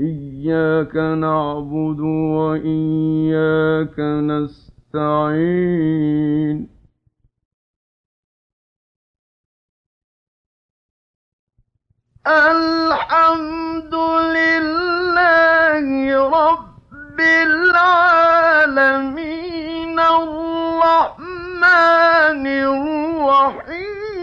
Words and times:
إياك 0.00 0.96
نعبد 0.96 2.00
وإياك 2.36 3.98
نستعين. 4.90 5.56
الحمد 12.26 13.94
لله 14.36 15.86
رب 16.28 17.20
العالمين 17.48 18.38
الرحمن 19.98 21.26
الرحيم 22.46 24.15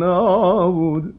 نعبد. 0.00 1.14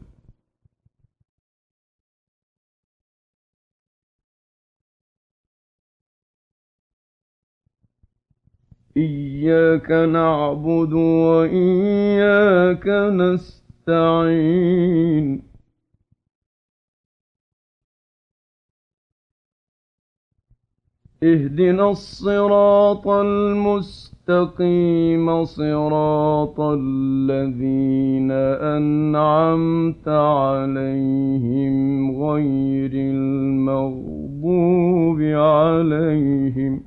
إياك 8.96 9.90
نعبد 9.90 10.92
وإياك 10.92 12.88
نستعين. 13.88 14.68
اهدنا 21.22 21.90
الصراط 21.90 23.08
المستقيم 23.08 24.64
صراط 25.44 26.60
الذين 26.60 28.30
أنعمت 28.76 30.08
عليهم 30.08 31.76
غير 32.22 32.90
المغضوب 32.94 34.38
عليهم. 35.20 36.84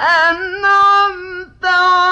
أنعمت 0.00 1.64
عليهم 1.64 2.11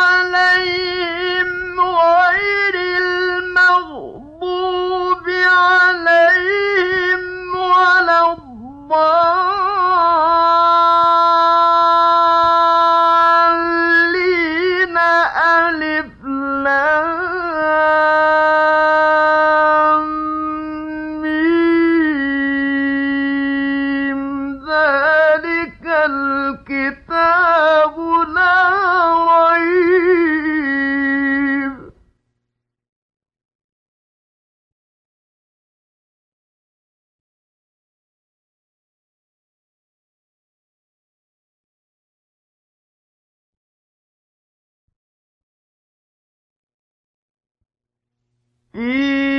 فيه 48.72 49.30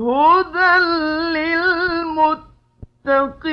هدى 0.00 0.72
للمتقين. 3.06 3.50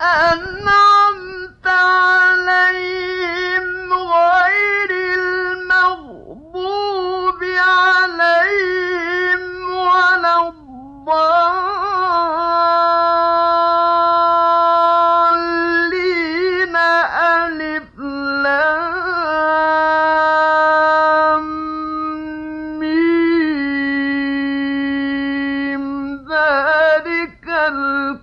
أنعمت 0.00 0.99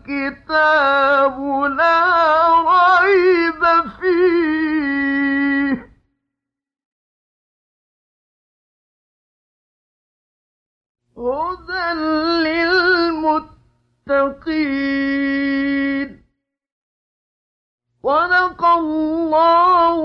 الكتاب 0.10 1.40
لا 1.78 2.04
ريب 3.02 3.64
فيه. 4.00 5.74
هدى 11.18 11.88
للمتقين. 12.44 13.68
صدق 18.04 18.66
الله 18.66 19.98